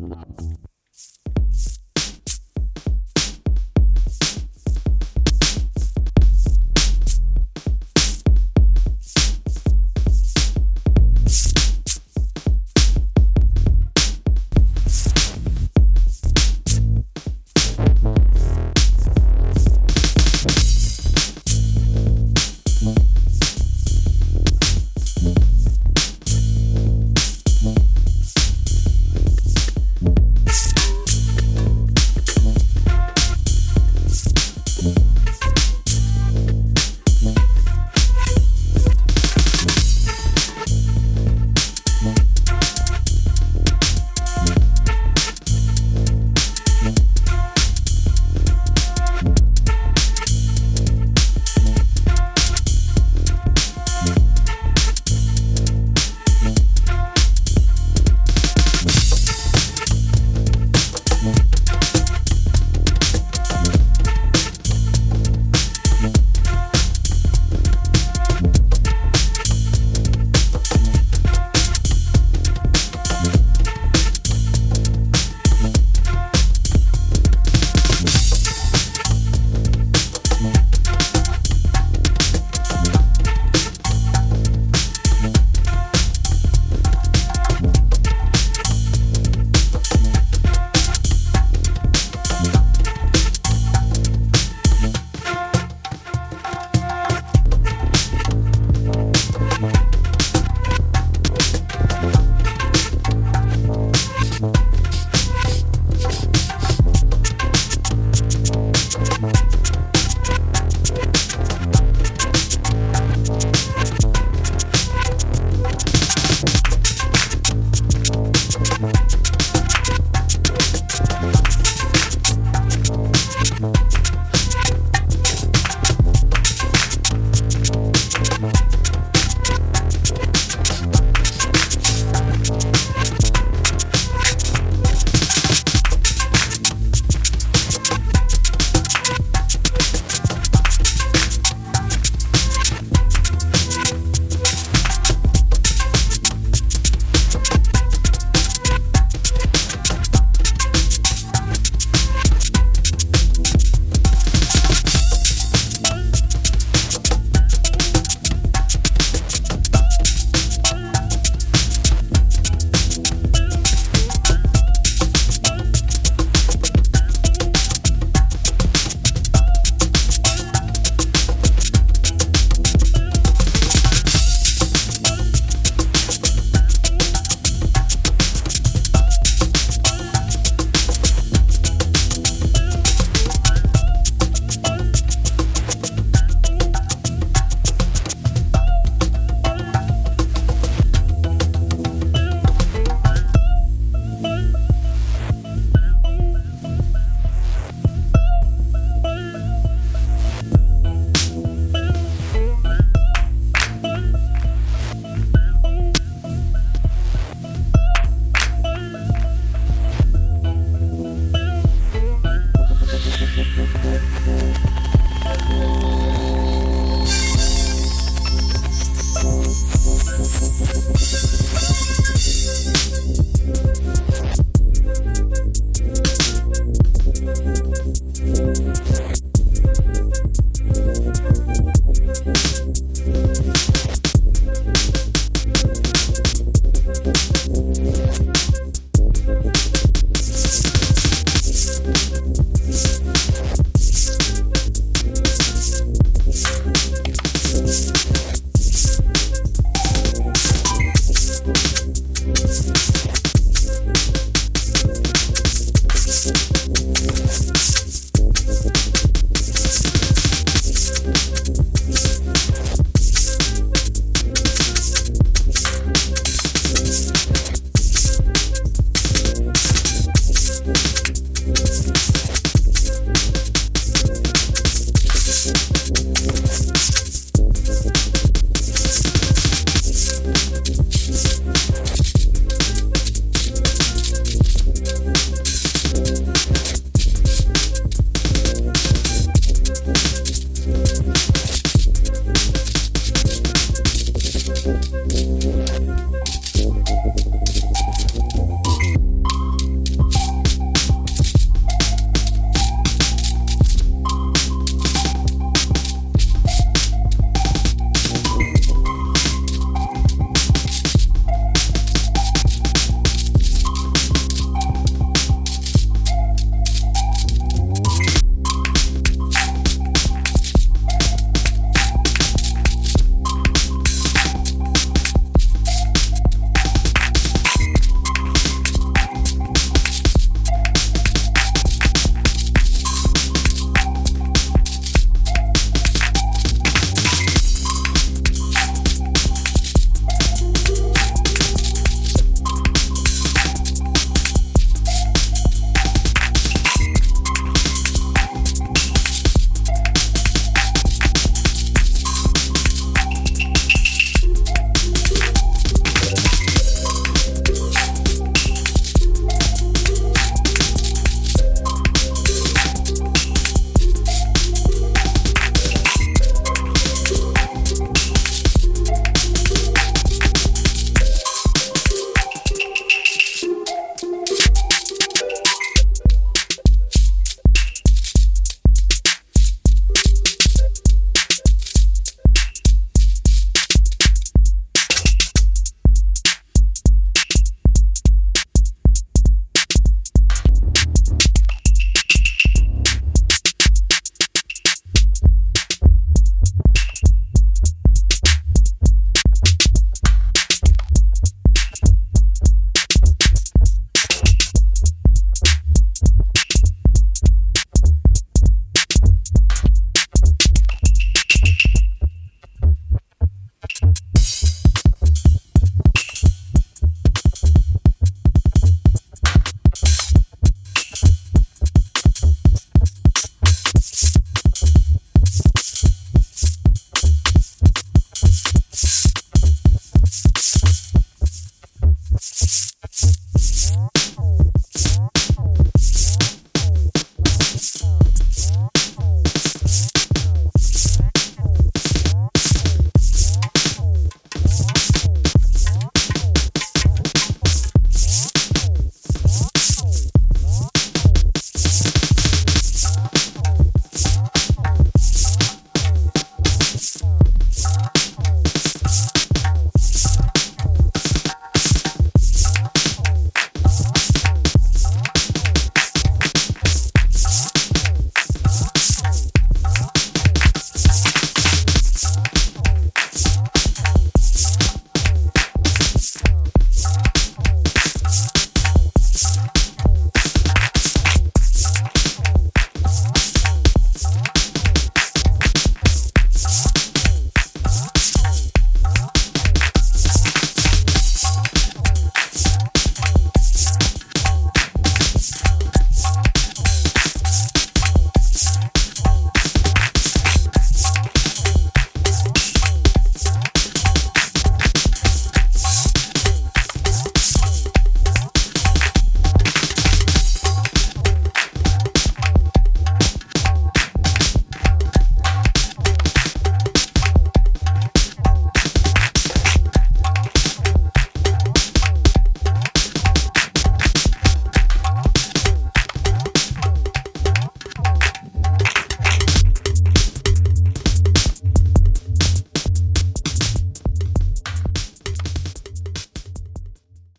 [0.00, 0.57] うん。